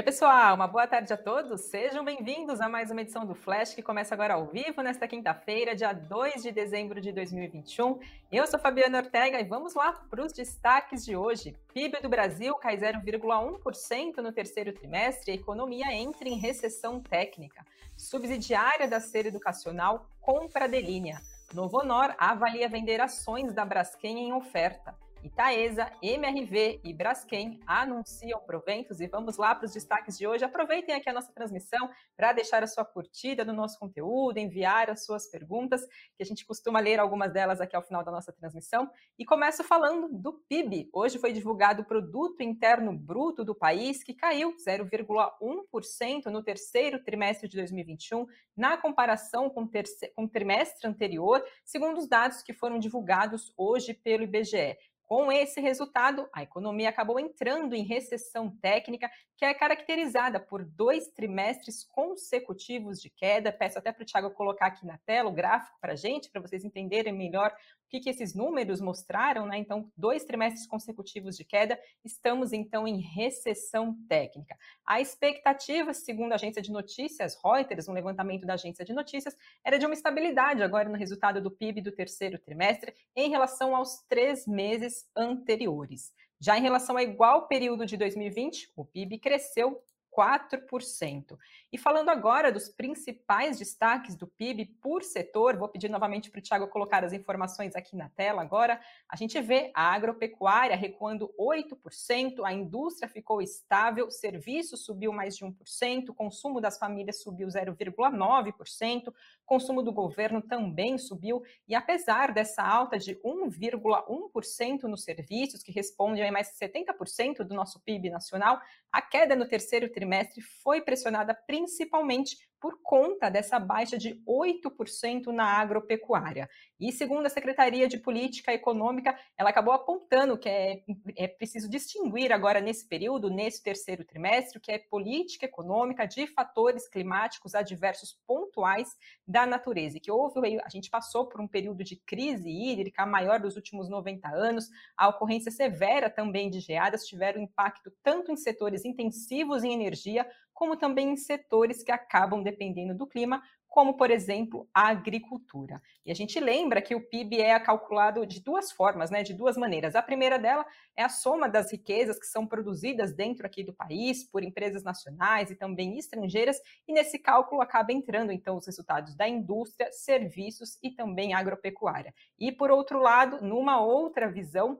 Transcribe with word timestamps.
Oi, 0.00 0.04
pessoal, 0.04 0.54
uma 0.54 0.66
boa 0.66 0.86
tarde 0.86 1.12
a 1.12 1.16
todos. 1.18 1.60
Sejam 1.60 2.02
bem-vindos 2.02 2.58
a 2.62 2.70
mais 2.70 2.90
uma 2.90 3.02
edição 3.02 3.26
do 3.26 3.34
Flash 3.34 3.74
que 3.74 3.82
começa 3.82 4.14
agora 4.14 4.32
ao 4.32 4.46
vivo 4.46 4.80
nesta 4.80 5.06
quinta-feira, 5.06 5.76
dia 5.76 5.92
2 5.92 6.42
de 6.42 6.50
dezembro 6.50 7.02
de 7.02 7.12
2021. 7.12 8.00
Eu 8.32 8.46
sou 8.46 8.58
Fabiana 8.58 8.96
Ortega 8.96 9.38
e 9.38 9.44
vamos 9.44 9.74
lá 9.74 9.92
para 9.92 10.24
os 10.24 10.32
destaques 10.32 11.04
de 11.04 11.14
hoje. 11.14 11.54
PIB 11.74 12.00
do 12.00 12.08
Brasil 12.08 12.54
cai 12.54 12.78
0,1% 12.78 14.16
no 14.22 14.32
terceiro 14.32 14.72
trimestre 14.72 15.32
a 15.32 15.34
economia 15.34 15.92
entra 15.92 16.26
em 16.26 16.38
recessão 16.38 16.98
técnica. 16.98 17.62
Subsidiária 17.94 18.88
da 18.88 19.00
Ser 19.00 19.26
Educacional 19.26 20.06
compra 20.18 20.66
de 20.66 20.80
linha. 20.80 21.20
Novo 21.52 21.76
Honor 21.76 22.14
avalia 22.16 22.70
vender 22.70 23.02
ações 23.02 23.52
da 23.52 23.66
Braskem 23.66 24.18
em 24.18 24.32
oferta. 24.32 24.94
Itaesa, 25.22 25.92
MRV 26.02 26.80
e 26.82 26.94
Braskem 26.94 27.60
anunciam 27.66 28.40
proventos 28.40 29.00
e 29.00 29.06
vamos 29.06 29.36
lá 29.36 29.54
para 29.54 29.66
os 29.66 29.72
destaques 29.72 30.16
de 30.16 30.26
hoje. 30.26 30.44
Aproveitem 30.44 30.94
aqui 30.94 31.10
a 31.10 31.12
nossa 31.12 31.32
transmissão 31.32 31.90
para 32.16 32.32
deixar 32.32 32.62
a 32.62 32.66
sua 32.66 32.84
curtida 32.84 33.44
no 33.44 33.52
nosso 33.52 33.78
conteúdo, 33.78 34.38
enviar 34.38 34.88
as 34.88 35.04
suas 35.04 35.30
perguntas, 35.30 35.82
que 36.16 36.22
a 36.22 36.24
gente 36.24 36.46
costuma 36.46 36.80
ler 36.80 36.98
algumas 36.98 37.32
delas 37.32 37.60
aqui 37.60 37.76
ao 37.76 37.82
final 37.82 38.02
da 38.02 38.10
nossa 38.10 38.32
transmissão. 38.32 38.90
E 39.18 39.24
começo 39.24 39.62
falando 39.62 40.08
do 40.08 40.32
PIB. 40.48 40.88
Hoje 40.92 41.18
foi 41.18 41.32
divulgado 41.32 41.82
o 41.82 41.84
Produto 41.86 42.42
Interno 42.42 42.96
Bruto 42.96 43.44
do 43.44 43.54
país, 43.54 44.02
que 44.02 44.14
caiu 44.14 44.54
0,1% 44.56 46.26
no 46.26 46.42
terceiro 46.42 47.02
trimestre 47.04 47.48
de 47.48 47.58
2021, 47.58 48.26
na 48.56 48.76
comparação 48.78 49.50
com, 49.50 49.68
com 50.14 50.24
o 50.24 50.28
trimestre 50.28 50.88
anterior, 50.88 51.44
segundo 51.64 51.98
os 51.98 52.08
dados 52.08 52.42
que 52.42 52.54
foram 52.54 52.78
divulgados 52.78 53.52
hoje 53.56 53.92
pelo 53.92 54.24
IBGE. 54.24 54.76
Com 55.10 55.32
esse 55.32 55.60
resultado, 55.60 56.28
a 56.32 56.44
economia 56.44 56.88
acabou 56.88 57.18
entrando 57.18 57.74
em 57.74 57.82
recessão 57.82 58.48
técnica, 58.62 59.10
que 59.36 59.44
é 59.44 59.52
caracterizada 59.52 60.38
por 60.38 60.64
dois 60.64 61.08
trimestres 61.08 61.82
consecutivos 61.82 63.00
de 63.00 63.10
queda. 63.10 63.50
Peço 63.50 63.76
até 63.76 63.90
para 63.90 64.04
o 64.04 64.06
Thiago 64.06 64.30
colocar 64.30 64.66
aqui 64.66 64.86
na 64.86 64.98
tela 64.98 65.28
o 65.28 65.32
gráfico 65.32 65.76
para 65.80 65.94
a 65.94 65.96
gente, 65.96 66.30
para 66.30 66.40
vocês 66.40 66.64
entenderem 66.64 67.12
melhor 67.12 67.50
o 67.50 67.90
que, 67.90 67.98
que 67.98 68.08
esses 68.08 68.36
números 68.36 68.80
mostraram, 68.80 69.46
né? 69.46 69.58
Então, 69.58 69.90
dois 69.96 70.24
trimestres 70.24 70.64
consecutivos 70.64 71.36
de 71.36 71.44
queda, 71.44 71.76
estamos 72.04 72.52
então 72.52 72.86
em 72.86 73.00
recessão 73.00 73.96
técnica. 74.08 74.56
A 74.86 75.00
expectativa, 75.00 75.92
segundo 75.92 76.30
a 76.30 76.34
agência 76.36 76.62
de 76.62 76.70
notícias 76.70 77.36
Reuters, 77.42 77.88
um 77.88 77.92
levantamento 77.92 78.46
da 78.46 78.54
agência 78.54 78.84
de 78.84 78.92
notícias, 78.92 79.36
era 79.64 79.76
de 79.76 79.86
uma 79.86 79.94
estabilidade 79.94 80.62
agora 80.62 80.88
no 80.88 80.96
resultado 80.96 81.42
do 81.42 81.50
PIB 81.50 81.80
do 81.80 81.90
terceiro 81.90 82.38
trimestre 82.38 82.94
em 83.16 83.28
relação 83.28 83.74
aos 83.74 84.04
três 84.08 84.46
meses 84.46 84.99
anteriores. 85.16 86.12
Já 86.40 86.56
em 86.58 86.62
relação 86.62 86.96
ao 86.96 87.02
igual 87.02 87.46
período 87.46 87.84
de 87.84 87.96
2020, 87.96 88.72
o 88.74 88.84
PIB 88.84 89.18
cresceu 89.18 89.82
4%. 90.10 91.38
E 91.72 91.78
falando 91.78 92.08
agora 92.08 92.50
dos 92.50 92.68
principais 92.68 93.58
destaques 93.58 94.16
do 94.16 94.26
PIB 94.26 94.66
por 94.80 95.02
setor, 95.02 95.56
vou 95.56 95.68
pedir 95.68 95.88
novamente 95.88 96.30
para 96.30 96.40
o 96.40 96.42
Tiago 96.42 96.68
colocar 96.68 97.04
as 97.04 97.12
informações 97.12 97.76
aqui 97.76 97.96
na 97.96 98.08
tela 98.08 98.42
agora. 98.42 98.80
A 99.08 99.16
gente 99.16 99.40
vê 99.40 99.70
a 99.74 99.92
agropecuária 99.94 100.76
recuando 100.76 101.32
8%, 101.38 102.44
a 102.44 102.52
indústria 102.52 103.08
ficou 103.08 103.40
estável, 103.40 104.10
serviço 104.10 104.76
subiu 104.76 105.12
mais 105.12 105.36
de 105.36 105.44
1%, 105.44 106.14
consumo 106.14 106.60
das 106.60 106.78
famílias 106.78 107.22
subiu 107.22 107.48
0,9%, 107.48 109.14
consumo 109.50 109.82
do 109.82 109.92
governo 109.92 110.40
também 110.40 110.96
subiu, 110.96 111.42
e 111.66 111.74
apesar 111.74 112.32
dessa 112.32 112.62
alta 112.62 112.96
de 112.96 113.16
1,1% 113.16 114.82
nos 114.84 115.02
serviços, 115.02 115.60
que 115.60 115.72
responde 115.72 116.22
a 116.22 116.30
mais 116.30 116.52
de 116.52 116.54
70% 116.54 117.42
do 117.42 117.52
nosso 117.52 117.82
PIB 117.82 118.10
nacional, 118.10 118.60
a 118.92 119.02
queda 119.02 119.34
no 119.34 119.48
terceiro 119.48 119.90
trimestre 119.90 120.40
foi 120.40 120.82
pressionada 120.82 121.34
principalmente 121.34 122.36
por 122.60 122.78
conta 122.82 123.30
dessa 123.30 123.58
baixa 123.58 123.96
de 123.96 124.22
8% 124.26 125.28
na 125.28 125.44
agropecuária. 125.44 126.48
E 126.78 126.92
segundo 126.92 127.26
a 127.26 127.30
Secretaria 127.30 127.88
de 127.88 127.98
Política 127.98 128.52
Econômica, 128.52 129.18
ela 129.36 129.50
acabou 129.50 129.72
apontando 129.72 130.38
que 130.38 130.48
é, 130.48 130.82
é 131.16 131.26
preciso 131.26 131.68
distinguir 131.68 132.32
agora 132.32 132.60
nesse 132.60 132.86
período, 132.86 133.30
nesse 133.30 133.62
terceiro 133.62 134.04
trimestre, 134.04 134.58
o 134.58 134.60
que 134.60 134.72
é 134.72 134.78
política 134.78 135.46
econômica 135.46 136.06
de 136.06 136.26
fatores 136.26 136.88
climáticos 136.88 137.54
adversos 137.54 138.18
pontuais 138.26 138.96
da 139.26 139.46
natureza. 139.46 139.96
E 139.96 140.00
que 140.00 140.10
houve, 140.10 140.60
a 140.60 140.68
gente 140.68 140.90
passou 140.90 141.26
por 141.26 141.40
um 141.40 141.48
período 141.48 141.82
de 141.82 141.96
crise 141.96 142.50
hídrica 142.50 143.06
maior 143.06 143.40
dos 143.40 143.56
últimos 143.56 143.88
90 143.88 144.28
anos, 144.28 144.68
a 144.96 145.08
ocorrência 145.08 145.50
severa 145.50 146.10
também 146.10 146.50
de 146.50 146.60
geadas 146.60 147.06
tiveram 147.06 147.40
impacto 147.40 147.90
tanto 148.02 148.30
em 148.30 148.36
setores 148.36 148.84
intensivos 148.84 149.64
em 149.64 149.72
energia, 149.72 150.26
como 150.60 150.76
também 150.76 151.12
em 151.12 151.16
setores 151.16 151.82
que 151.82 151.90
acabam 151.90 152.42
dependendo 152.42 152.94
do 152.94 153.06
clima, 153.06 153.42
como, 153.66 153.96
por 153.96 154.10
exemplo, 154.10 154.68
a 154.74 154.88
agricultura. 154.88 155.80
E 156.04 156.10
a 156.10 156.14
gente 156.14 156.38
lembra 156.38 156.82
que 156.82 156.94
o 156.94 157.00
PIB 157.00 157.40
é 157.40 157.58
calculado 157.58 158.26
de 158.26 158.42
duas 158.42 158.70
formas, 158.70 159.10
né, 159.10 159.22
de 159.22 159.32
duas 159.32 159.56
maneiras. 159.56 159.94
A 159.94 160.02
primeira 160.02 160.38
dela 160.38 160.66
é 160.94 161.02
a 161.02 161.08
soma 161.08 161.48
das 161.48 161.72
riquezas 161.72 162.18
que 162.18 162.26
são 162.26 162.46
produzidas 162.46 163.14
dentro 163.14 163.46
aqui 163.46 163.64
do 163.64 163.72
país 163.72 164.22
por 164.22 164.42
empresas 164.42 164.82
nacionais 164.82 165.50
e 165.50 165.56
também 165.56 165.96
estrangeiras, 165.96 166.60
e 166.86 166.92
nesse 166.92 167.18
cálculo 167.18 167.62
acaba 167.62 167.90
entrando 167.90 168.30
então 168.30 168.58
os 168.58 168.66
resultados 168.66 169.14
da 169.14 169.26
indústria, 169.26 169.90
serviços 169.90 170.76
e 170.82 170.90
também 170.90 171.32
agropecuária. 171.32 172.12
E 172.38 172.52
por 172.52 172.70
outro 172.70 173.00
lado, 173.00 173.40
numa 173.40 173.80
outra 173.80 174.30
visão, 174.30 174.78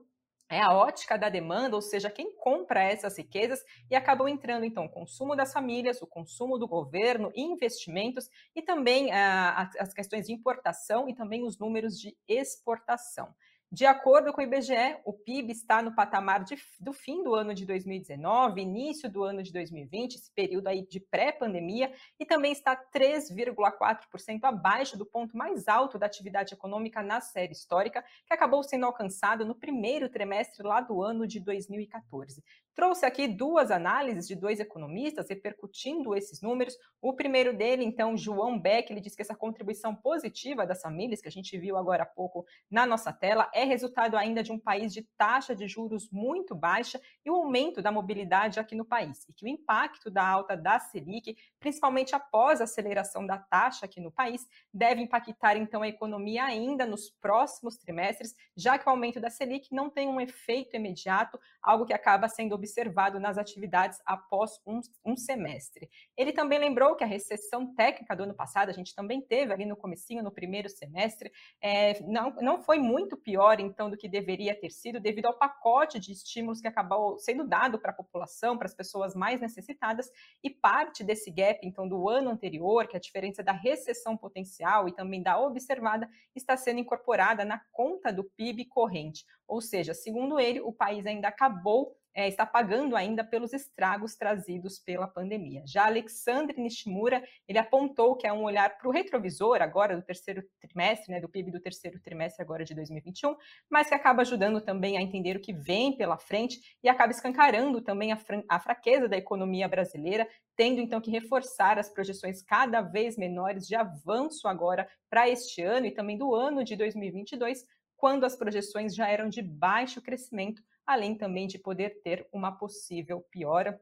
é 0.51 0.59
a 0.59 0.73
ótica 0.73 1.17
da 1.17 1.29
demanda, 1.29 1.75
ou 1.75 1.81
seja, 1.81 2.09
quem 2.09 2.35
compra 2.35 2.83
essas 2.83 3.17
riquezas 3.17 3.63
e 3.89 3.95
acabam 3.95 4.27
entrando, 4.27 4.65
então, 4.65 4.85
o 4.85 4.89
consumo 4.89 5.35
das 5.35 5.53
famílias, 5.53 6.01
o 6.01 6.07
consumo 6.07 6.57
do 6.57 6.67
governo, 6.67 7.31
investimentos 7.33 8.29
e 8.53 8.61
também 8.61 9.11
ah, 9.13 9.69
as 9.79 9.93
questões 9.93 10.27
de 10.27 10.33
importação 10.33 11.07
e 11.07 11.15
também 11.15 11.43
os 11.43 11.57
números 11.57 11.97
de 11.97 12.17
exportação. 12.27 13.33
De 13.73 13.85
acordo 13.85 14.33
com 14.33 14.41
o 14.41 14.43
IBGE, 14.43 14.97
o 15.05 15.13
PIB 15.13 15.53
está 15.53 15.81
no 15.81 15.95
patamar 15.95 16.43
de, 16.43 16.57
do 16.77 16.91
fim 16.91 17.23
do 17.23 17.33
ano 17.33 17.53
de 17.53 17.65
2019, 17.65 18.59
início 18.59 19.09
do 19.09 19.23
ano 19.23 19.41
de 19.41 19.53
2020, 19.53 20.15
esse 20.15 20.29
período 20.29 20.67
aí 20.67 20.85
de 20.85 20.99
pré-pandemia, 20.99 21.89
e 22.19 22.25
também 22.25 22.51
está 22.51 22.75
3,4% 22.75 24.43
abaixo 24.43 24.97
do 24.97 25.05
ponto 25.05 25.37
mais 25.37 25.69
alto 25.69 25.97
da 25.97 26.05
atividade 26.05 26.53
econômica 26.53 27.01
na 27.01 27.21
série 27.21 27.53
histórica, 27.53 28.03
que 28.27 28.33
acabou 28.33 28.61
sendo 28.61 28.85
alcançado 28.85 29.45
no 29.45 29.55
primeiro 29.55 30.09
trimestre 30.09 30.67
lá 30.67 30.81
do 30.81 31.01
ano 31.01 31.25
de 31.25 31.39
2014. 31.39 32.43
Trouxe 32.73 33.05
aqui 33.05 33.27
duas 33.27 33.69
análises 33.69 34.27
de 34.27 34.35
dois 34.35 34.59
economistas 34.59 35.29
repercutindo 35.29 36.15
esses 36.15 36.41
números. 36.41 36.77
O 37.01 37.13
primeiro 37.13 37.55
dele, 37.55 37.83
então, 37.83 38.15
João 38.15 38.57
Beck, 38.57 38.89
ele 38.89 39.01
diz 39.01 39.13
que 39.13 39.21
essa 39.21 39.35
contribuição 39.35 39.93
positiva 39.93 40.65
das 40.65 40.81
famílias, 40.81 41.21
que 41.21 41.27
a 41.27 41.31
gente 41.31 41.57
viu 41.57 41.75
agora 41.75 42.03
há 42.03 42.05
pouco 42.05 42.45
na 42.69 42.85
nossa 42.85 43.11
tela, 43.11 43.51
é 43.53 43.60
resultado 43.65 44.17
ainda 44.17 44.43
de 44.43 44.51
um 44.51 44.59
país 44.59 44.93
de 44.93 45.03
taxa 45.17 45.55
de 45.55 45.67
juros 45.67 46.09
muito 46.11 46.55
baixa 46.55 46.99
e 47.25 47.29
o 47.29 47.35
aumento 47.35 47.81
da 47.81 47.91
mobilidade 47.91 48.59
aqui 48.59 48.75
no 48.75 48.85
país. 48.85 49.25
E 49.27 49.33
que 49.33 49.45
o 49.45 49.47
impacto 49.47 50.09
da 50.09 50.25
alta 50.25 50.55
da 50.55 50.79
Selic, 50.79 51.35
principalmente 51.59 52.15
após 52.15 52.61
a 52.61 52.65
aceleração 52.65 53.25
da 53.25 53.37
taxa 53.37 53.85
aqui 53.85 53.99
no 53.99 54.11
país, 54.11 54.47
deve 54.73 55.01
impactar, 55.01 55.57
então, 55.57 55.81
a 55.81 55.87
economia 55.87 56.43
ainda 56.43 56.85
nos 56.85 57.09
próximos 57.09 57.77
trimestres, 57.77 58.35
já 58.55 58.77
que 58.77 58.87
o 58.87 58.89
aumento 58.89 59.19
da 59.19 59.29
Selic 59.29 59.73
não 59.73 59.89
tem 59.89 60.07
um 60.07 60.19
efeito 60.19 60.75
imediato, 60.75 61.39
algo 61.61 61.85
que 61.85 61.93
acaba 61.93 62.27
sendo 62.27 62.55
observado 62.55 63.19
nas 63.19 63.37
atividades 63.37 63.99
após 64.05 64.59
um, 64.65 64.79
um, 65.05 65.15
semestre. 65.15 65.89
Ele 66.17 66.31
também 66.31 66.59
lembrou 66.59 66.95
que 66.95 67.03
a 67.03 67.07
recessão 67.07 67.73
técnica 67.75 68.15
do 68.15 68.23
ano 68.23 68.33
passado, 68.33 68.69
a 68.69 68.73
gente 68.73 68.95
também 68.95 69.21
teve 69.21 69.53
ali 69.53 69.65
no 69.65 69.75
comecinho, 69.75 70.23
no 70.23 70.31
primeiro 70.31 70.69
semestre, 70.69 71.31
é, 71.61 72.01
não, 72.03 72.31
não 72.41 72.61
foi 72.61 72.79
muito 72.79 73.17
pior, 73.17 73.50
então, 73.59 73.89
do 73.89 73.97
que 73.97 74.07
deveria 74.07 74.55
ter 74.55 74.69
sido, 74.69 74.99
devido 74.99 75.25
ao 75.25 75.37
pacote 75.37 75.99
de 75.99 76.11
estímulos 76.11 76.61
que 76.61 76.67
acabou 76.67 77.17
sendo 77.19 77.47
dado 77.47 77.79
para 77.79 77.91
a 77.91 77.95
população, 77.95 78.57
para 78.57 78.67
as 78.67 78.73
pessoas 78.73 79.15
mais 79.15 79.41
necessitadas, 79.41 80.09
e 80.43 80.49
parte 80.49 81.03
desse 81.03 81.29
gap, 81.31 81.59
então, 81.63 81.87
do 81.87 82.07
ano 82.09 82.29
anterior, 82.29 82.87
que 82.87 82.95
é 82.95 82.99
a 82.99 83.01
diferença 83.01 83.43
da 83.43 83.51
recessão 83.51 84.15
potencial 84.15 84.87
e 84.87 84.93
também 84.93 85.21
da 85.21 85.39
observada, 85.39 86.09
está 86.35 86.55
sendo 86.55 86.79
incorporada 86.79 87.43
na 87.43 87.61
conta 87.71 88.11
do 88.11 88.23
PIB 88.23 88.65
corrente. 88.65 89.25
Ou 89.47 89.61
seja, 89.61 89.93
segundo 89.93 90.39
ele, 90.39 90.61
o 90.61 90.71
país 90.71 91.05
ainda 91.05 91.27
acabou 91.27 91.95
é, 92.13 92.27
está 92.27 92.45
pagando 92.45 92.95
ainda 92.95 93.23
pelos 93.23 93.53
estragos 93.53 94.15
trazidos 94.15 94.79
pela 94.79 95.07
pandemia. 95.07 95.63
Já 95.65 95.85
Alexandre 95.85 96.61
Nishimura, 96.61 97.23
ele 97.47 97.57
apontou 97.57 98.15
que 98.15 98.27
é 98.27 98.33
um 98.33 98.43
olhar 98.43 98.77
para 98.77 98.87
o 98.87 98.91
retrovisor 98.91 99.61
agora 99.61 99.95
do 99.95 100.03
terceiro 100.03 100.43
trimestre, 100.59 101.11
né, 101.11 101.21
do 101.21 101.29
PIB 101.29 101.51
do 101.51 101.59
terceiro 101.59 101.99
trimestre 102.01 102.43
agora 102.43 102.65
de 102.65 102.75
2021, 102.75 103.35
mas 103.69 103.87
que 103.87 103.95
acaba 103.95 104.21
ajudando 104.21 104.61
também 104.61 104.97
a 104.97 105.01
entender 105.01 105.37
o 105.37 105.41
que 105.41 105.53
vem 105.53 105.95
pela 105.95 106.17
frente 106.17 106.59
e 106.83 106.89
acaba 106.89 107.11
escancarando 107.11 107.81
também 107.81 108.11
a, 108.11 108.19
a 108.49 108.59
fraqueza 108.59 109.07
da 109.07 109.17
economia 109.17 109.67
brasileira, 109.67 110.27
tendo 110.55 110.81
então 110.81 110.99
que 110.99 111.11
reforçar 111.11 111.79
as 111.79 111.89
projeções 111.89 112.41
cada 112.41 112.81
vez 112.81 113.17
menores 113.17 113.65
de 113.65 113.75
avanço 113.75 114.47
agora 114.47 114.87
para 115.09 115.29
este 115.29 115.61
ano 115.61 115.85
e 115.85 115.91
também 115.91 116.17
do 116.17 116.35
ano 116.35 116.63
de 116.63 116.75
2022, 116.75 117.65
quando 117.95 118.25
as 118.25 118.35
projeções 118.35 118.95
já 118.95 119.07
eram 119.07 119.29
de 119.29 119.41
baixo 119.41 120.01
crescimento 120.01 120.61
além 120.85 121.17
também 121.17 121.47
de 121.47 121.59
poder 121.59 122.01
ter 122.03 122.27
uma 122.33 122.51
possível 122.51 123.21
piora 123.31 123.79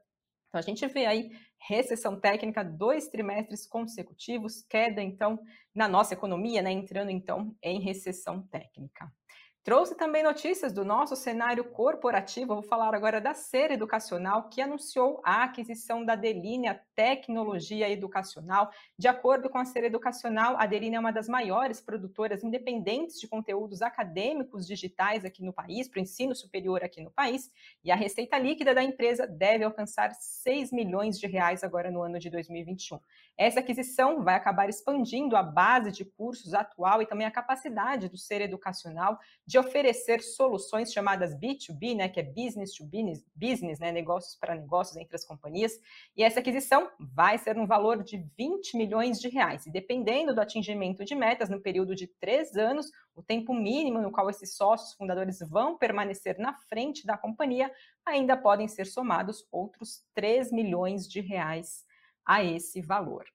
Então 0.50 0.60
a 0.60 0.62
gente 0.62 0.86
vê 0.88 1.06
aí 1.06 1.32
recessão 1.68 2.20
técnica, 2.20 2.64
dois 2.64 3.08
trimestres 3.10 3.68
consecutivos, 3.68 4.64
queda 4.70 5.02
então 5.02 5.40
na 5.76 5.88
nossa 5.88 6.14
economia, 6.14 6.62
né, 6.62 6.72
entrando 6.72 7.12
então 7.12 7.56
em 7.64 7.82
recessão 7.82 8.42
técnica. 8.48 9.12
Trouxe 9.70 9.94
também 9.94 10.24
notícias 10.24 10.74
do 10.74 10.84
nosso 10.84 11.16
cenário 11.16 11.64
corporativo. 11.64 12.56
vou 12.56 12.64
falar 12.64 12.96
agora 12.96 13.22
da 13.22 13.36
Ser 13.36 13.70
Educacional, 13.70 14.50
que 14.50 14.64
anunciou 14.64 15.22
a 15.24 15.44
aquisição 15.44 16.04
da 16.04 16.16
Delinea 16.16 16.82
Tecnologia 16.96 17.88
Educacional. 17.88 18.72
De 18.98 19.08
acordo 19.08 19.48
com 19.48 19.60
a 19.60 19.66
Ser 19.66 19.84
Educacional, 19.84 20.56
a 20.58 20.66
Delinea 20.66 20.98
é 20.98 21.00
uma 21.00 21.14
das 21.14 21.28
maiores 21.28 21.80
produtoras 21.80 22.44
independentes 22.44 23.20
de 23.20 23.28
conteúdos 23.28 23.84
acadêmicos 23.84 24.66
digitais 24.66 25.24
aqui 25.24 25.44
no 25.44 25.54
país, 25.54 25.88
para 25.88 26.00
o 26.00 26.02
ensino 26.02 26.34
superior 26.34 26.84
aqui 26.84 27.00
no 27.00 27.12
país, 27.12 27.52
e 27.84 27.92
a 27.92 27.96
receita 27.96 28.40
líquida 28.40 28.74
da 28.74 28.82
empresa 28.82 29.28
deve 29.28 29.64
alcançar 29.64 30.16
6 30.16 30.72
milhões 30.72 31.20
de 31.20 31.28
reais 31.28 31.64
agora 31.64 31.92
no 31.92 32.02
ano 32.02 32.18
de 32.18 32.32
2021. 32.32 33.00
Essa 33.38 33.60
aquisição 33.60 34.24
vai 34.24 34.34
acabar 34.34 34.68
expandindo 34.68 35.36
a 35.36 35.44
base 35.44 35.92
de 35.92 36.04
cursos 36.04 36.56
atual 36.56 37.04
e 37.04 37.06
também 37.06 37.28
a 37.28 37.32
capacidade 37.32 38.10
do 38.10 38.18
Ser 38.18 38.42
Educacional 38.42 39.20
de 39.46 39.59
oferecer 39.60 40.22
soluções 40.22 40.92
chamadas 40.92 41.36
B2B, 41.36 41.96
né, 41.96 42.10
que 42.10 42.20
é 42.20 42.24
business 42.24 42.74
to 42.74 42.84
business, 42.86 43.26
business 43.36 43.80
né, 43.80 43.92
negócios 43.92 44.36
para 44.36 44.56
negócios 44.56 44.98
entre 44.98 45.16
as 45.16 45.26
companhias. 45.26 45.74
E 46.16 46.24
essa 46.24 46.40
aquisição 46.40 46.90
vai 47.00 47.38
ser 47.38 47.56
no 47.56 47.68
valor 47.68 48.04
de 48.04 48.18
20 48.38 48.78
milhões 48.78 49.20
de 49.20 49.30
reais. 49.30 49.66
E 49.66 49.72
dependendo 49.72 50.34
do 50.34 50.42
atingimento 50.42 51.06
de 51.06 51.16
metas 51.16 51.50
no 51.50 51.62
período 51.62 51.96
de 51.96 52.08
três 52.08 52.56
anos, 52.56 52.90
o 53.16 53.22
tempo 53.22 53.54
mínimo 53.54 54.02
no 54.02 54.12
qual 54.12 54.30
esses 54.30 54.56
sócios 54.56 54.94
fundadores 54.94 55.40
vão 55.40 55.78
permanecer 55.78 56.38
na 56.40 56.54
frente 56.54 57.06
da 57.06 57.18
companhia, 57.18 57.72
ainda 58.06 58.38
podem 58.38 58.68
ser 58.68 58.86
somados 58.86 59.46
outros 59.52 60.04
3 60.14 60.52
milhões 60.52 61.08
de 61.08 61.22
reais 61.22 61.86
a 62.26 62.44
esse 62.44 62.82
valor. 62.82 63.26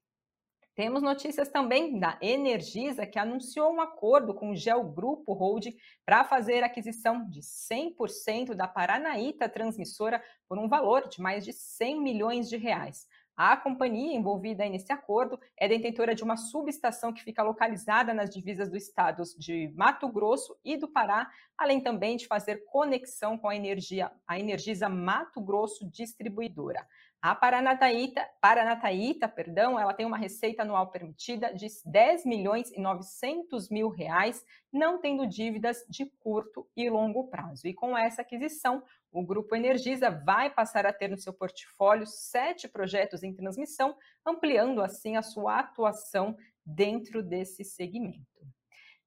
Temos 0.75 1.03
notícias 1.03 1.49
também 1.49 2.00
da 2.00 2.19
Energisa, 2.21 3.06
que 3.06 3.17
anunciou 3.17 3.73
um 3.73 3.81
acordo 3.81 4.35
com 4.35 4.50
o 4.50 4.56
Gel 4.56 4.82
Grupo 4.82 5.32
Holding 5.32 5.76
para 6.05 6.25
fazer 6.25 6.65
aquisição 6.65 7.29
de 7.31 7.41
100% 7.43 8.55
da 8.55 8.67
Paranaíta 8.67 9.49
Transmissora 9.49 10.21
por 10.49 10.59
um 10.59 10.69
valor 10.69 11.09
de 11.09 11.21
mais 11.21 11.44
de 11.44 11.53
100 11.53 12.03
milhões 12.03 12.49
de 12.49 12.56
reais. 12.56 13.06
A 13.37 13.56
companhia 13.56 14.17
envolvida 14.17 14.69
nesse 14.69 14.93
acordo 14.93 15.41
é 15.56 15.67
detentora 15.69 16.15
de 16.15 16.23
uma 16.23 16.37
subestação 16.37 17.12
que 17.12 17.23
fica 17.23 17.43
localizada 17.43 18.15
nas 18.15 18.31
divisas 18.31 18.69
dos 18.69 18.85
estados 18.85 19.35
de 19.35 19.73
Mato 19.77 20.09
Grosso 20.09 20.56
e 20.65 20.77
do 20.77 20.87
Pará, 20.87 21.29
além 21.59 21.81
também 21.81 22.17
de 22.17 22.29
fazer 22.29 22.65
conexão 22.67 23.37
com 23.37 23.49
a 23.49 23.56
energia, 23.56 24.11
a 24.27 24.38
Energisa 24.38 24.88
Mato 24.88 25.41
Grosso 25.41 25.88
Distribuidora. 25.91 26.87
A 27.25 27.35
Paranataíta, 27.35 28.29
Paranataíta, 28.38 29.26
perdão, 29.26 29.81
ela 29.81 29.94
tem 29.94 30.05
uma 30.05 30.19
receita 30.19 30.61
anual 30.61 30.91
permitida 30.91 31.55
de 31.55 31.69
10 31.87 32.26
milhões 32.26 32.71
e 32.71 32.79
900 32.79 33.71
mil 33.71 33.88
reais, 33.88 34.44
não 34.71 35.00
tendo 35.00 35.26
dívidas 35.26 35.87
de 35.88 36.05
curto 36.05 36.69
e 36.76 36.91
longo 36.91 37.29
prazo. 37.29 37.67
E 37.67 37.73
com 37.73 37.97
essa 37.97 38.21
aquisição, 38.21 38.82
o 39.11 39.25
Grupo 39.25 39.56
Energisa 39.56 40.11
vai 40.11 40.50
passar 40.50 40.85
a 40.85 40.93
ter 40.93 41.09
no 41.09 41.17
seu 41.17 41.32
portfólio 41.32 42.06
sete 42.06 42.69
projetos 42.69 43.23
em 43.23 43.32
transmissão, 43.32 43.97
ampliando 44.27 44.82
assim 44.82 45.17
a 45.17 45.23
sua 45.23 45.61
atuação 45.61 46.37
dentro 46.62 47.23
desse 47.23 47.65
segmento. 47.65 48.47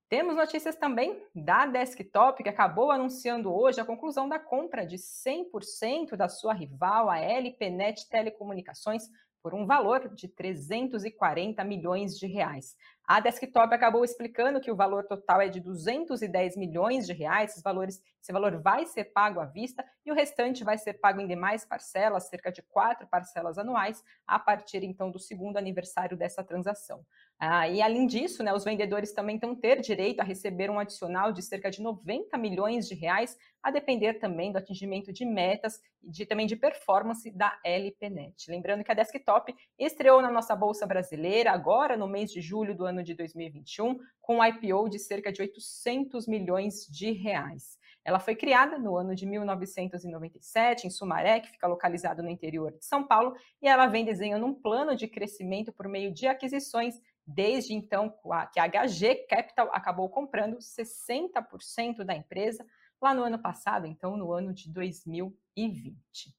Temos 0.09 0.38
notícias 0.38 0.77
também 0.77 1.21
da 1.36 1.65
Desktop, 1.65 2.42
que 2.42 2.48
acabou 2.48 2.92
anunciando 2.92 3.54
hoje 3.54 3.81
a 3.81 3.86
conclusão 3.86 4.30
da 4.30 4.39
compra 4.39 4.86
de 4.86 4.95
100% 4.95 6.15
da 6.15 6.30
sua 6.30 6.54
rival, 6.54 7.09
a 7.09 7.19
LPNet 7.19 8.07
Telecomunicações, 8.09 9.04
por 9.44 9.54
um 9.54 9.65
valor 9.65 10.13
de 10.15 10.30
340 10.30 11.62
milhões 11.65 12.18
de 12.18 12.25
reais. 12.25 12.74
A 13.07 13.21
Desktop 13.21 13.74
acabou 13.74 14.04
explicando 14.04 14.59
que 14.59 14.69
o 14.69 14.75
valor 14.75 15.06
total 15.06 15.39
é 15.39 15.48
de 15.48 15.62
210 15.62 16.57
milhões 16.57 17.07
de 17.07 17.13
reais. 17.13 17.51
Esses 17.51 17.63
valores, 17.63 18.01
esse 18.21 18.33
valor 18.33 18.62
vai 18.62 18.86
ser 18.86 19.06
pago 19.06 19.39
à 19.39 19.45
vista 19.45 19.81
e 20.06 20.12
o 20.12 20.13
restante 20.13 20.62
vai 20.62 20.77
ser 20.77 20.95
pago 20.95 21.21
em 21.21 21.27
demais 21.27 21.63
parcelas, 21.63 22.27
cerca 22.27 22.51
de 22.51 22.62
quatro 22.62 23.07
parcelas 23.07 23.57
anuais, 23.57 24.04
a 24.27 24.38
partir 24.38 24.83
então 24.83 25.09
do 25.09 25.19
segundo 25.19 25.56
aniversário 25.56 26.18
dessa 26.18 26.44
transação. 26.44 27.06
Ah, 27.39 27.69
e 27.69 27.81
além 27.81 28.07
disso, 28.07 28.44
né, 28.44 28.51
os 28.54 28.63
vendedores 28.63 29.13
também 29.13 29.38
vão 29.38 29.56
ter 29.56 29.80
direito 29.80 30.19
a 30.19 30.24
receber 30.24 30.69
um 30.69 30.80
adicional 30.80 31.31
de 31.31 31.42
cerca 31.42 31.69
de 31.69 31.81
90 31.81 32.36
milhões 32.38 32.88
de 32.88 32.95
reais, 32.95 33.38
a 33.62 33.69
depender 33.69 34.15
também 34.15 34.51
do 34.51 34.57
atingimento 34.57 35.13
de 35.13 35.24
metas 35.24 35.80
e 36.01 36.10
de, 36.10 36.25
também 36.25 36.48
de 36.48 36.56
performance 36.56 37.30
da 37.30 37.60
LPNet. 37.63 38.50
Lembrando 38.50 38.83
que 38.83 38.92
a 38.92 38.95
Desktop 38.95 39.53
estreou 39.77 40.21
na 40.21 40.31
nossa 40.31 40.56
Bolsa 40.56 40.88
Brasileira 40.88 41.51
agora 41.51 41.95
no 41.95 42.07
mês 42.07 42.31
de 42.31 42.42
julho 42.42 42.75
do 42.75 42.86
ano 42.86 42.97
de 43.04 43.14
2021, 43.14 44.00
com 44.22 44.38
um 44.38 44.46
IPO 44.46 44.90
de 44.90 45.00
cerca 45.00 45.32
de 45.32 45.42
800 45.42 46.28
milhões 46.28 46.86
de 46.88 47.12
reais. 47.12 47.78
Ela 48.04 48.20
foi 48.20 48.36
criada 48.36 48.78
no 48.78 48.96
ano 48.96 49.14
de 49.14 49.26
1997 49.26 50.88
em 50.88 50.90
Sumaré, 50.90 51.40
que 51.40 51.52
fica 51.52 51.68
localizado 51.68 52.24
no 52.24 52.30
interior 52.30 52.72
de 52.72 52.86
São 52.86 53.06
Paulo, 53.06 53.36
e 53.62 53.68
ela 53.68 53.88
vem 53.88 54.06
desenhando 54.06 54.46
um 54.46 54.54
plano 54.54 54.96
de 54.96 55.08
crescimento 55.08 55.74
por 55.74 55.88
meio 55.88 56.14
de 56.14 56.28
aquisições 56.28 57.02
Desde 57.28 57.74
então, 57.74 58.14
que 58.54 58.60
a 58.60 58.70
HG 58.70 59.28
Capital 59.28 59.70
acabou 59.74 60.08
comprando 60.10 60.60
60% 60.60 62.06
da 62.06 62.16
empresa 62.16 62.66
lá 63.02 63.14
no 63.14 63.22
ano 63.22 63.38
passado, 63.38 63.86
então 63.86 64.16
no 64.16 64.32
ano 64.32 64.54
de 64.54 64.72
2020. 64.72 66.34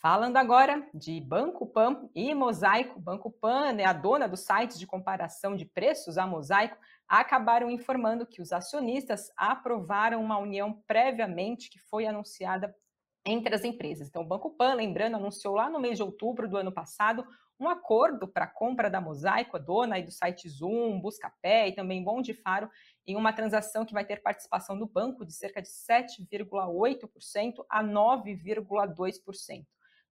Falando 0.00 0.36
agora 0.36 0.86
de 0.94 1.20
Banco 1.20 1.66
Pan 1.66 2.08
e 2.14 2.32
Mosaico, 2.32 3.00
Banco 3.00 3.32
Pan, 3.32 3.72
né, 3.72 3.84
a 3.84 3.92
dona 3.92 4.28
dos 4.28 4.40
sites 4.40 4.78
de 4.78 4.86
comparação 4.86 5.56
de 5.56 5.64
preços, 5.64 6.16
a 6.16 6.24
Mosaico, 6.24 6.78
acabaram 7.08 7.68
informando 7.68 8.24
que 8.24 8.40
os 8.40 8.52
acionistas 8.52 9.32
aprovaram 9.36 10.22
uma 10.22 10.38
união 10.38 10.72
previamente 10.86 11.68
que 11.68 11.80
foi 11.80 12.06
anunciada 12.06 12.72
entre 13.26 13.52
as 13.52 13.64
empresas. 13.64 14.06
Então, 14.06 14.22
o 14.22 14.26
Banco 14.26 14.50
Pan, 14.50 14.74
lembrando, 14.74 15.16
anunciou 15.16 15.56
lá 15.56 15.68
no 15.68 15.80
mês 15.80 15.96
de 15.96 16.04
outubro 16.04 16.48
do 16.48 16.56
ano 16.56 16.70
passado 16.70 17.26
um 17.58 17.68
acordo 17.68 18.28
para 18.28 18.44
a 18.44 18.48
compra 18.48 18.88
da 18.88 19.00
Mosaico, 19.00 19.56
a 19.56 19.60
dona 19.60 19.96
aí 19.96 20.04
do 20.04 20.12
site 20.12 20.48
Zoom, 20.48 21.00
Buscapé 21.00 21.66
e 21.66 21.74
também 21.74 22.04
Bom 22.04 22.22
de 22.22 22.34
Faro, 22.34 22.70
em 23.04 23.16
uma 23.16 23.32
transação 23.32 23.84
que 23.84 23.92
vai 23.92 24.04
ter 24.04 24.22
participação 24.22 24.78
do 24.78 24.86
banco 24.86 25.26
de 25.26 25.32
cerca 25.32 25.60
de 25.60 25.68
7,8% 25.68 27.66
a 27.68 27.82
9,2%. 27.82 29.66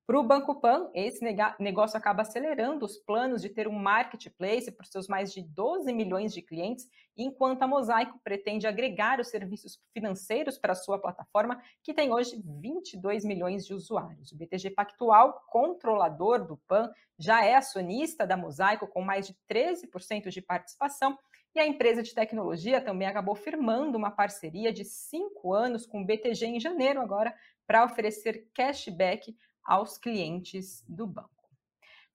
Para 0.07 0.21
o 0.21 0.23
Banco 0.23 0.55
Pan, 0.61 0.89
esse 0.93 1.21
negócio 1.59 1.97
acaba 1.97 2.21
acelerando 2.21 2.85
os 2.85 2.97
planos 2.97 3.41
de 3.41 3.49
ter 3.49 3.67
um 3.67 3.77
marketplace 3.77 4.71
para 4.71 4.85
os 4.85 4.89
seus 4.89 5.05
mais 5.05 5.33
de 5.33 5.41
12 5.41 5.91
milhões 5.91 6.33
de 6.33 6.41
clientes, 6.41 6.87
enquanto 7.17 7.63
a 7.63 7.67
Mosaico 7.67 8.17
pretende 8.23 8.65
agregar 8.65 9.19
os 9.19 9.27
serviços 9.27 9.77
financeiros 9.93 10.57
para 10.57 10.71
a 10.71 10.75
sua 10.75 10.97
plataforma, 10.97 11.61
que 11.83 11.93
tem 11.93 12.13
hoje 12.13 12.41
22 12.41 13.25
milhões 13.25 13.65
de 13.65 13.73
usuários. 13.73 14.31
O 14.31 14.37
BTG 14.37 14.69
Pactual, 14.69 15.43
controlador 15.49 16.47
do 16.47 16.55
PAN, 16.55 16.89
já 17.19 17.43
é 17.43 17.55
acionista 17.55 18.25
da 18.25 18.37
Mosaico, 18.37 18.87
com 18.87 19.01
mais 19.01 19.27
de 19.27 19.35
13% 19.51 20.29
de 20.29 20.41
participação, 20.41 21.19
e 21.53 21.59
a 21.59 21.67
empresa 21.67 22.01
de 22.01 22.13
tecnologia 22.13 22.79
também 22.79 23.09
acabou 23.09 23.35
firmando 23.35 23.97
uma 23.97 24.11
parceria 24.11 24.71
de 24.71 24.85
cinco 24.85 25.53
anos 25.53 25.85
com 25.85 26.01
o 26.01 26.05
BTG 26.05 26.45
em 26.45 26.59
janeiro 26.61 27.01
agora 27.01 27.35
para 27.65 27.83
oferecer 27.83 28.47
cashback 28.53 29.35
aos 29.67 29.97
clientes 29.97 30.83
do 30.87 31.05
banco. 31.05 31.29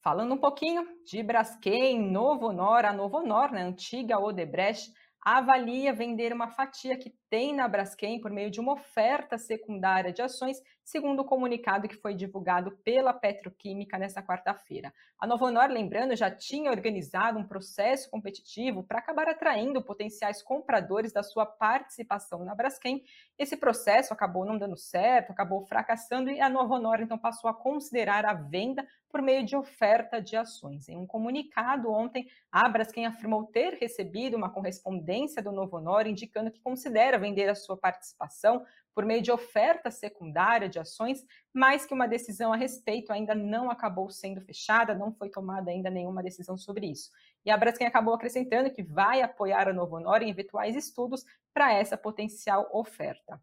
Falando 0.00 0.35
um 0.35 0.38
pouquinho 0.38 0.85
de 1.04 1.23
Braskem, 1.23 2.11
Novo 2.11 2.47
Honor, 2.47 2.87
a 2.87 2.92
Novo 2.92 3.18
Honor, 3.18 3.52
né, 3.52 3.62
antiga 3.62 4.18
Odebrecht, 4.18 4.92
avalia 5.21 5.92
vender 5.92 6.32
uma 6.32 6.49
fatia 6.49 6.99
que 6.99 7.14
tem 7.33 7.55
na 7.55 7.67
Braskem 7.67 8.21
por 8.21 8.31
meio 8.31 8.51
de 8.51 8.61
uma 8.61 8.75
oferta 8.75 9.39
secundária 9.39 10.12
de 10.12 10.21
ações, 10.21 10.59
segundo 10.85 11.21
o 11.21 11.25
comunicado 11.25 11.89
que 11.89 11.97
foi 11.97 12.15
divulgado 12.15 12.73
pela 12.85 13.15
Petroquímica 13.15 13.97
nesta 13.97 14.23
quarta-feira. 14.23 14.93
A 15.19 15.27
Novo 15.27 15.47
Honor, 15.47 15.71
lembrando, 15.71 16.15
já 16.15 16.31
tinha 16.31 16.71
organizado 16.71 17.39
um 17.39 17.47
processo 17.47 18.11
competitivo 18.11 18.83
para 18.83 18.99
acabar 18.99 19.31
atraindo 19.31 19.83
potenciais 19.83 20.43
compradores 20.43 21.11
da 21.11 21.23
sua 21.23 21.47
participação 21.47 22.45
na 22.45 22.55
Braskem. 22.55 23.03
Esse 23.39 23.57
processo 23.57 24.12
acabou 24.12 24.45
não 24.45 24.59
dando 24.59 24.77
certo, 24.77 25.31
acabou 25.31 25.65
fracassando 25.65 26.29
e 26.29 26.39
a 26.39 26.51
Novo 26.51 26.75
Honor 26.75 27.01
então 27.01 27.17
passou 27.17 27.49
a 27.49 27.55
considerar 27.55 28.27
a 28.27 28.35
venda 28.35 28.87
por 29.09 29.23
meio 29.23 29.45
de 29.45 29.55
oferta 29.55 30.21
de 30.21 30.37
ações. 30.37 30.89
Em 30.89 30.97
um 30.97 31.07
comunicado 31.07 31.93
ontem, 31.93 32.27
a 32.51 32.67
Braskem 32.69 33.05
afirmou 33.05 33.45
ter 33.45 33.75
recebido 33.75 34.37
uma 34.37 34.51
correspondência 34.51 35.43
do 35.43 35.53
Novo 35.53 35.77
Honor 35.77 36.07
indicando 36.07 36.51
que 36.51 36.61
considera 36.61 37.19
vender 37.23 37.49
a 37.49 37.55
sua 37.55 37.76
participação 37.76 38.62
por 38.95 39.07
meio 39.07 39.23
de 39.23 39.33
oferta 39.33 39.91
secundária 39.91 40.69
de 40.69 40.79
ações, 40.79 41.25
mas 41.52 41.87
que 41.87 41.95
uma 41.95 42.07
decisão 42.07 42.52
a 42.52 42.57
respeito 42.57 43.12
ainda 43.12 43.35
não 43.35 43.71
acabou 43.71 44.11
sendo 44.11 44.41
fechada, 44.43 44.95
não 44.95 45.12
foi 45.14 45.31
tomada 45.31 45.71
ainda 45.71 45.88
nenhuma 45.88 46.23
decisão 46.23 46.59
sobre 46.59 46.91
isso. 46.91 47.11
E 47.45 47.50
a 47.50 47.57
Braskem 47.57 47.87
acabou 47.87 48.12
acrescentando 48.14 48.71
que 48.71 48.83
vai 48.83 49.23
apoiar 49.23 49.69
a 49.69 49.73
Novo 49.73 49.97
Honor 49.97 50.23
em 50.23 50.31
eventuais 50.31 50.76
estudos 50.76 51.25
para 51.55 51.73
essa 51.73 51.97
potencial 51.97 52.69
oferta. 52.73 53.41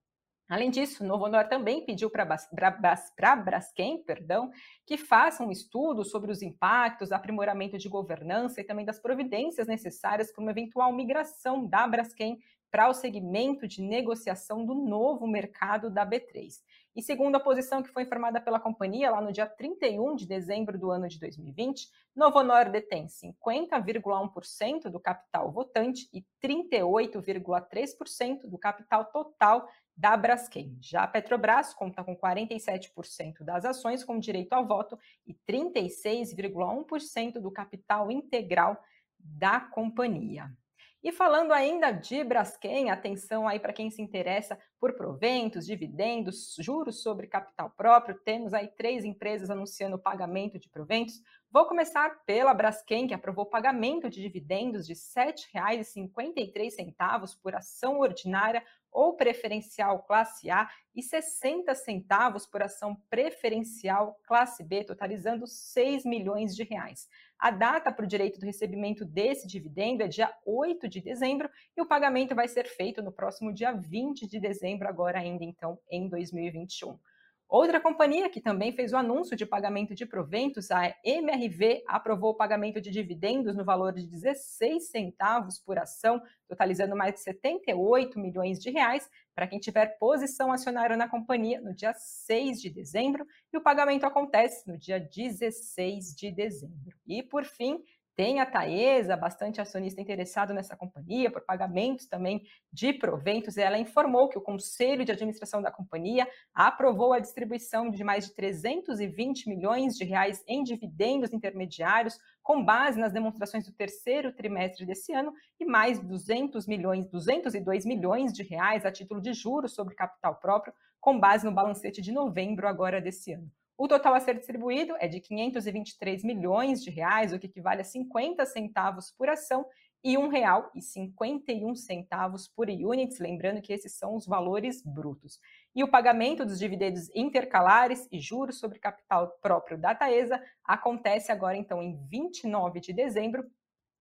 Além 0.50 0.72
disso, 0.72 1.06
Novo 1.06 1.26
Honor 1.26 1.48
também 1.48 1.86
pediu 1.86 2.10
para 2.10 2.24
a 2.24 3.36
Braskem 3.36 4.04
perdão, 4.04 4.50
que 4.84 4.98
faça 4.98 5.44
um 5.44 5.52
estudo 5.52 6.04
sobre 6.04 6.32
os 6.32 6.42
impactos, 6.42 7.12
aprimoramento 7.12 7.78
de 7.78 7.88
governança 7.88 8.60
e 8.60 8.64
também 8.64 8.84
das 8.84 9.00
providências 9.00 9.68
necessárias 9.68 10.32
para 10.32 10.42
uma 10.42 10.50
eventual 10.50 10.92
migração 10.92 11.68
da 11.68 11.88
Braskem 11.88 12.40
para 12.72 12.90
o 12.90 12.94
segmento 12.94 13.68
de 13.68 13.82
negociação 13.82 14.66
do 14.66 14.76
novo 14.76 15.28
mercado 15.28 15.90
da 15.90 16.06
B3. 16.06 16.62
E 16.96 17.02
segundo 17.02 17.36
a 17.36 17.40
posição 17.40 17.82
que 17.82 17.90
foi 17.90 18.04
informada 18.04 18.40
pela 18.42 18.60
companhia 18.60 19.10
lá 19.12 19.22
no 19.22 19.32
dia 19.32 19.46
31 19.46 20.16
de 20.16 20.28
dezembro 20.28 20.78
do 20.78 20.92
ano 20.92 21.08
de 21.08 21.18
2020, 21.20 21.88
Novo 22.16 22.40
Honor 22.40 22.70
detém 22.70 23.08
50,1% 23.08 24.90
do 24.90 25.00
capital 25.00 25.52
votante 25.52 26.10
e 26.14 26.26
38,3% 26.44 28.48
do 28.48 28.58
capital 28.58 29.06
total 29.06 29.70
da 29.96 30.18
Braskem. 30.18 30.78
Já 30.82 31.04
a 31.04 31.08
Petrobras 31.08 31.74
conta 31.74 32.04
com 32.04 32.14
47% 32.16 33.44
das 33.44 33.66
ações 33.66 34.04
com 34.04 34.20
direito 34.20 34.54
ao 34.54 34.68
voto 34.68 34.98
e 35.28 35.36
36,1% 35.48 37.40
do 37.40 37.52
capital 37.52 38.12
integral 38.12 38.82
da 39.18 39.60
companhia. 39.60 40.52
E 41.02 41.14
falando 41.14 41.54
ainda 41.54 41.92
de 41.92 42.22
Braskem, 42.26 42.90
atenção 42.90 43.48
aí 43.48 43.58
para 43.58 43.72
quem 43.72 43.90
se 43.90 44.02
interessa 44.02 44.60
por 44.78 44.98
proventos, 44.98 45.66
dividendos, 45.66 46.58
juros 46.60 47.02
sobre 47.02 47.26
capital 47.26 47.70
próprio, 47.70 48.20
temos 48.20 48.54
aí 48.54 48.68
três 48.68 49.06
empresas 49.06 49.50
anunciando 49.50 49.96
o 49.96 50.02
pagamento 50.02 50.60
de 50.60 50.68
proventos. 50.68 51.22
Vou 51.50 51.66
começar 51.66 52.22
pela 52.26 52.54
Braskem, 52.54 53.08
que 53.08 53.14
aprovou 53.14 53.46
pagamento 53.46 54.10
de 54.10 54.22
dividendos 54.22 54.86
de 54.86 54.92
R$ 54.92 55.00
7,53 55.00 57.40
por 57.42 57.56
ação 57.56 58.02
ordinária 58.02 58.62
ou 58.92 59.16
preferencial 59.16 60.04
classe 60.04 60.50
A 60.50 60.70
e 60.96 61.02
60 61.02 61.74
centavos 61.76 62.46
por 62.46 62.62
ação 62.62 62.96
preferencial 63.10 64.20
classe 64.26 64.64
B, 64.64 64.84
totalizando 64.84 65.46
6 65.48 66.06
milhões 66.06 66.56
de 66.56 66.64
reais. 66.64 67.08
A 67.38 67.52
data 67.52 67.92
para 67.92 68.04
o 68.04 68.08
direito 68.08 68.40
do 68.40 68.46
recebimento 68.46 69.06
desse 69.06 69.48
dividendo 69.48 70.04
é 70.04 70.08
dia 70.08 70.34
8 70.46 70.90
de 70.90 71.02
dezembro 71.02 71.50
e 71.76 71.82
o 71.82 71.88
pagamento 71.88 72.36
vai 72.36 72.48
ser 72.48 72.66
feito 72.66 73.02
no 73.02 73.12
próximo 73.12 73.54
dia 73.54 73.72
20 73.72 74.28
de 74.28 74.40
dezembro, 74.40 74.88
agora 74.88 75.20
ainda 75.20 75.44
então 75.44 75.80
em 75.90 76.10
2021. 76.10 77.00
Outra 77.50 77.82
companhia 77.82 78.30
que 78.30 78.40
também 78.40 78.72
fez 78.72 78.94
o 78.94 78.98
anúncio 78.98 79.36
de 79.36 79.44
pagamento 79.44 79.96
de 79.96 80.06
proventos, 80.06 80.70
a 80.70 80.96
MRV, 81.04 81.84
aprovou 81.88 82.30
o 82.30 82.36
pagamento 82.36 82.80
de 82.80 82.92
dividendos 82.92 83.56
no 83.56 83.66
valor 83.66 83.92
de 83.92 84.06
16 84.06 84.92
centavos 84.92 85.58
por 85.58 85.80
ação, 85.80 86.22
totalizando 86.48 86.96
mais 86.96 87.16
de 87.16 87.22
78 87.22 88.20
milhões 88.20 88.60
de 88.60 88.70
reais 88.70 89.10
para 89.34 89.48
quem 89.48 89.58
tiver 89.58 89.98
posição 89.98 90.52
acionária 90.52 90.96
na 90.96 91.10
companhia 91.10 91.60
no 91.60 91.74
dia 91.74 91.92
6 91.92 92.62
de 92.62 92.70
dezembro, 92.70 93.26
e 93.52 93.58
o 93.58 93.62
pagamento 93.62 94.06
acontece 94.06 94.68
no 94.68 94.78
dia 94.78 95.00
16 95.00 96.16
de 96.16 96.32
dezembro. 96.32 96.96
E 97.08 97.24
por 97.24 97.46
fim, 97.46 97.84
tem 98.20 98.42
a 98.42 98.46
Taesa, 98.46 99.16
bastante 99.16 99.62
acionista 99.62 100.02
interessado 100.02 100.54
nessa 100.54 100.76
companhia, 100.76 101.32
por 101.32 101.42
pagamentos 101.46 102.06
também 102.06 102.44
de 102.70 102.92
proventos. 102.92 103.56
Ela 103.56 103.80
informou 103.80 104.28
que 104.28 104.38
o 104.38 104.42
Conselho 104.42 105.06
de 105.06 105.12
Administração 105.14 105.62
da 105.62 105.72
companhia 105.72 106.28
aprovou 106.54 107.14
a 107.14 107.20
distribuição 107.20 107.90
de 107.90 108.04
mais 108.04 108.26
de 108.26 108.36
320 108.36 109.48
milhões 109.48 109.96
de 109.96 110.04
reais 110.04 110.44
em 110.46 110.64
dividendos 110.64 111.32
intermediários, 111.32 112.20
com 112.44 112.62
base 112.62 113.00
nas 113.00 113.14
demonstrações 113.14 113.66
do 113.66 113.72
terceiro 113.72 114.34
trimestre 114.34 114.86
desse 114.86 115.14
ano, 115.14 115.34
e 115.58 115.64
mais 115.64 115.98
200 115.98 116.68
milhões, 116.68 117.08
202 117.08 117.86
milhões 117.86 118.34
de 118.34 118.44
reais 118.44 118.86
a 118.86 118.92
título 118.92 119.22
de 119.22 119.32
juros 119.32 119.74
sobre 119.74 119.96
capital 119.96 120.36
próprio, 120.36 120.74
com 121.00 121.18
base 121.18 121.46
no 121.46 121.54
balancete 121.54 122.02
de 122.02 122.12
novembro 122.12 122.68
agora 122.68 123.00
desse 123.00 123.32
ano. 123.32 123.50
O 123.80 123.88
total 123.88 124.14
a 124.14 124.20
ser 124.20 124.36
distribuído 124.36 124.94
é 125.00 125.08
de 125.08 125.22
523 125.22 126.22
milhões 126.26 126.84
de 126.84 126.90
reais, 126.90 127.32
o 127.32 127.40
que 127.40 127.48
equivale 127.48 127.80
a 127.80 127.86
50 127.86 128.46
centavos 128.46 129.10
por 129.18 129.30
ação 129.30 129.66
e 130.04 130.18
R$ 130.18 130.24
1,51 130.24 132.50
por 132.54 132.70
units, 132.70 133.20
lembrando 133.20 133.62
que 133.62 133.72
esses 133.72 133.98
são 133.98 134.18
os 134.18 134.28
valores 134.28 134.84
brutos. 134.84 135.40
E 135.74 135.82
o 135.82 135.90
pagamento 135.90 136.46
dos 136.46 136.60
dividendos 136.60 137.10
intercalares 137.16 138.06
e 138.12 138.20
juros 138.20 138.60
sobre 138.60 138.80
capital 138.80 139.30
próprio 139.42 139.80
da 139.80 139.96
Taesa 139.96 140.44
acontece 140.66 141.32
agora 141.32 141.56
então 141.56 141.82
em 141.82 142.06
29 142.10 142.82
de 142.82 142.92
dezembro, 142.92 143.50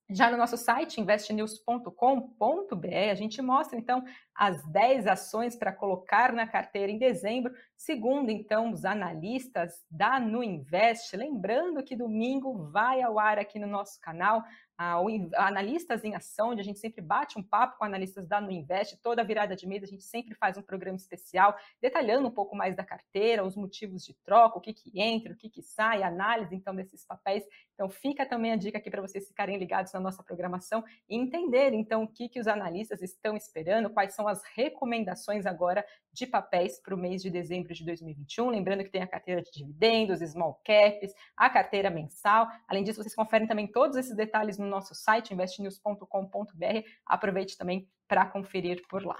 Já 0.09 0.29
no 0.29 0.37
nosso 0.37 0.57
site, 0.57 0.99
investnews.com.br, 0.99 3.11
a 3.11 3.15
gente 3.15 3.41
mostra 3.41 3.77
então 3.77 4.03
as 4.41 4.65
10 4.65 5.05
ações 5.05 5.55
para 5.55 5.71
colocar 5.71 6.33
na 6.33 6.47
carteira 6.47 6.91
em 6.91 6.97
dezembro, 6.97 7.53
segundo 7.77 8.31
então 8.31 8.71
os 8.71 8.85
analistas 8.85 9.85
da 9.87 10.19
Nuinvest. 10.19 11.15
Lembrando 11.15 11.83
que 11.83 11.95
domingo 11.95 12.71
vai 12.71 13.03
ao 13.03 13.19
ar 13.19 13.37
aqui 13.37 13.59
no 13.59 13.67
nosso 13.67 14.01
canal 14.01 14.43
a, 14.81 15.47
Analistas 15.47 16.03
em 16.03 16.15
Ação, 16.15 16.49
onde 16.49 16.61
a 16.61 16.63
gente 16.63 16.79
sempre 16.79 17.01
bate 17.01 17.37
um 17.37 17.43
papo 17.43 17.77
com 17.77 17.85
analistas 17.85 18.27
da 18.27 18.41
Nuinvest. 18.41 18.97
Toda 19.01 19.23
virada 19.23 19.55
de 19.55 19.67
mês 19.67 19.83
a 19.83 19.85
gente 19.87 20.03
sempre 20.03 20.33
faz 20.33 20.57
um 20.57 20.61
programa 20.61 20.97
especial, 20.97 21.55
detalhando 21.79 22.27
um 22.27 22.31
pouco 22.31 22.55
mais 22.55 22.75
da 22.75 22.83
carteira, 22.83 23.45
os 23.45 23.55
motivos 23.55 24.03
de 24.03 24.15
troca, 24.23 24.57
o 24.57 24.61
que, 24.61 24.73
que 24.73 24.99
entra, 24.99 25.33
o 25.33 25.35
que, 25.35 25.49
que 25.49 25.61
sai, 25.61 26.01
análise 26.01 26.55
então 26.55 26.73
desses 26.73 27.05
papéis. 27.05 27.43
Então 27.75 27.89
fica 27.89 28.25
também 28.25 28.53
a 28.53 28.55
dica 28.55 28.79
aqui 28.79 28.89
para 28.89 29.01
vocês 29.01 29.27
ficarem 29.27 29.57
ligados 29.57 29.93
na 29.93 29.99
nossa 29.99 30.23
programação 30.23 30.83
e 31.07 31.15
entender 31.15 31.73
então 31.73 32.03
o 32.03 32.07
que, 32.07 32.27
que 32.27 32.39
os 32.39 32.47
analistas 32.47 33.01
estão 33.01 33.37
esperando, 33.37 33.89
quais 33.89 34.15
são 34.15 34.27
as 34.31 34.43
recomendações 34.55 35.45
agora 35.45 35.85
de 36.11 36.25
papéis 36.25 36.79
para 36.79 36.95
o 36.95 36.97
mês 36.97 37.21
de 37.21 37.29
dezembro 37.29 37.73
de 37.73 37.85
2021. 37.85 38.49
Lembrando 38.49 38.83
que 38.83 38.89
tem 38.89 39.03
a 39.03 39.07
carteira 39.07 39.41
de 39.41 39.51
dividendos, 39.51 40.19
small 40.21 40.59
caps, 40.65 41.13
a 41.37 41.49
carteira 41.49 41.89
mensal. 41.89 42.47
Além 42.67 42.83
disso, 42.83 43.01
vocês 43.01 43.15
conferem 43.15 43.47
também 43.47 43.67
todos 43.67 43.97
esses 43.97 44.15
detalhes 44.15 44.57
no 44.57 44.65
nosso 44.65 44.95
site, 44.95 45.33
investnews.com.br. 45.33 46.87
Aproveite 47.05 47.57
também 47.57 47.87
para 48.07 48.25
conferir 48.25 48.81
por 48.89 49.05
lá. 49.05 49.17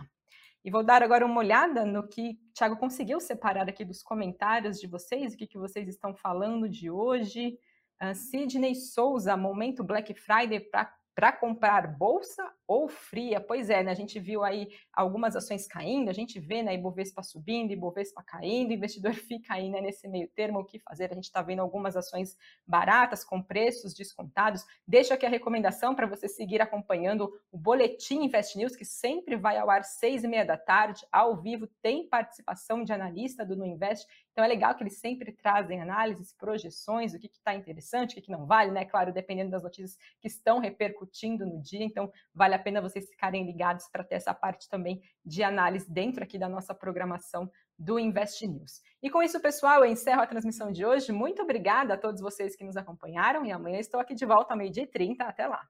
E 0.63 0.69
vou 0.69 0.83
dar 0.83 1.01
agora 1.01 1.25
uma 1.25 1.39
olhada 1.39 1.85
no 1.85 2.07
que 2.07 2.39
o 2.49 2.53
Thiago 2.53 2.77
conseguiu 2.77 3.19
separar 3.19 3.67
aqui 3.67 3.83
dos 3.83 4.03
comentários 4.03 4.79
de 4.79 4.85
vocês, 4.85 5.33
o 5.33 5.37
que, 5.37 5.47
que 5.47 5.57
vocês 5.57 5.87
estão 5.87 6.15
falando 6.15 6.69
de 6.69 6.89
hoje. 6.89 7.57
Uh, 8.01 8.13
Sidney 8.13 8.75
Souza, 8.75 9.35
momento 9.35 9.83
Black 9.83 10.13
Friday 10.13 10.59
para 10.59 10.93
comprar 11.29 11.85
bolsa 11.97 12.49
ou 12.65 12.87
fria? 12.87 13.41
Pois 13.41 13.69
é, 13.69 13.83
né? 13.83 13.91
A 13.91 13.95
gente 13.95 14.17
viu 14.17 14.45
aí 14.45 14.69
algumas 14.93 15.35
ações 15.35 15.67
caindo, 15.67 16.09
a 16.09 16.13
gente 16.13 16.39
vê 16.39 16.63
né, 16.63 16.73
Ibovespa 16.73 17.21
subindo, 17.21 17.73
Ibovespa 17.73 18.23
caindo, 18.23 18.71
investidor 18.71 19.13
fica 19.27 19.55
aí 19.55 19.69
né, 19.69 19.81
nesse 19.81 20.07
meio 20.07 20.29
termo, 20.29 20.59
o 20.59 20.63
que 20.63 20.79
fazer? 20.79 21.11
A 21.11 21.15
gente 21.15 21.25
está 21.25 21.41
vendo 21.41 21.59
algumas 21.59 21.97
ações 21.97 22.37
baratas, 22.65 23.25
com 23.25 23.43
preços 23.43 23.93
descontados. 23.93 24.63
Deixa 24.87 25.15
aqui 25.15 25.25
a 25.25 25.29
recomendação 25.29 25.93
para 25.93 26.07
você 26.07 26.29
seguir 26.29 26.61
acompanhando 26.61 27.29
o 27.51 27.57
Boletim 27.57 28.23
Invest 28.23 28.57
News, 28.57 28.77
que 28.77 28.85
sempre 28.85 29.35
vai 29.35 29.57
ao 29.57 29.69
ar 29.69 29.83
seis 29.83 30.23
e 30.23 30.27
meia 30.29 30.45
da 30.45 30.57
tarde, 30.57 31.05
ao 31.11 31.41
vivo, 31.41 31.67
tem 31.81 32.07
participação 32.07 32.85
de 32.85 32.93
analista 32.93 33.45
do 33.45 33.57
No 33.57 33.65
Invest, 33.65 34.07
então 34.31 34.43
é 34.43 34.47
legal 34.47 34.73
que 34.75 34.83
eles 34.83 34.99
sempre 34.99 35.31
trazem 35.31 35.81
análises, 35.81 36.33
projeções, 36.33 37.13
o 37.13 37.19
que 37.19 37.27
está 37.27 37.53
interessante, 37.53 38.11
o 38.11 38.15
que, 38.15 38.21
que 38.21 38.31
não 38.31 38.45
vale, 38.45 38.71
né? 38.71 38.85
Claro, 38.85 39.13
dependendo 39.13 39.51
das 39.51 39.63
notícias 39.63 39.97
que 40.19 40.27
estão 40.27 40.59
repercutindo 40.59 41.45
no 41.45 41.61
dia, 41.61 41.83
então 41.83 42.11
vale 42.33 42.55
a 42.55 42.59
pena 42.59 42.81
vocês 42.81 43.09
ficarem 43.09 43.45
ligados 43.45 43.87
para 43.91 44.03
ter 44.03 44.15
essa 44.15 44.33
parte 44.33 44.69
também 44.69 45.01
de 45.25 45.43
análise 45.43 45.91
dentro 45.91 46.23
aqui 46.23 46.37
da 46.39 46.47
nossa 46.47 46.73
programação 46.73 47.51
do 47.77 47.99
Invest 47.99 48.45
News. 48.47 48.81
E 49.01 49.09
com 49.09 49.23
isso, 49.23 49.39
pessoal, 49.39 49.83
eu 49.83 49.91
encerro 49.91 50.21
a 50.21 50.27
transmissão 50.27 50.71
de 50.71 50.85
hoje. 50.85 51.11
Muito 51.11 51.41
obrigada 51.41 51.95
a 51.95 51.97
todos 51.97 52.21
vocês 52.21 52.55
que 52.55 52.63
nos 52.63 52.77
acompanharam 52.77 53.43
e 53.45 53.51
amanhã 53.51 53.79
estou 53.79 53.99
aqui 53.99 54.13
de 54.13 54.25
volta 54.25 54.53
ao 54.53 54.57
meio-dia 54.57 54.83
e 54.83 54.87
30. 54.87 55.23
Até 55.23 55.47
lá. 55.47 55.61